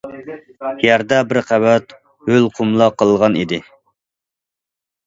يەردە 0.85 1.19
بىر 1.33 1.39
قەۋەت 1.51 1.95
ھۆل 2.31 2.51
قۇملا 2.57 2.89
قالغان 3.03 3.41
ئىدى. 3.45 3.65